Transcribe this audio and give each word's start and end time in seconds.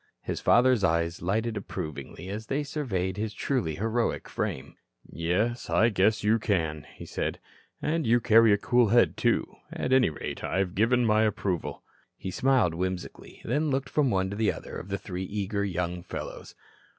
His 0.23 0.41
father's 0.41 0.83
eyes 0.83 1.21
lighted 1.21 1.55
approvingly 1.55 2.27
as 2.27 2.47
they 2.47 2.63
surveyed 2.63 3.17
his 3.17 3.35
truly 3.35 3.75
heroic 3.75 4.27
frame. 4.27 4.75
"Yes, 5.05 5.69
I 5.69 5.89
guess 5.89 6.23
you 6.23 6.39
can," 6.39 6.87
he 6.95 7.05
said. 7.05 7.39
"And 7.83 8.07
you 8.07 8.19
carry 8.19 8.51
a 8.51 8.57
cool 8.57 8.87
head, 8.87 9.15
too. 9.15 9.45
At 9.71 9.93
any 9.93 10.09
rate, 10.09 10.43
I've 10.43 10.73
given 10.73 11.05
my 11.05 11.21
approval." 11.21 11.83
He 12.17 12.31
smiled 12.31 12.73
whimsically, 12.73 13.43
then 13.45 13.69
looked 13.69 13.89
from 13.89 14.09
one 14.09 14.31
to 14.31 14.37
another 14.43 14.75
of 14.75 14.87
the 14.89 14.97
three 14.97 15.25
eager 15.25 15.63
young 15.63 16.01
fellows. 16.01 16.55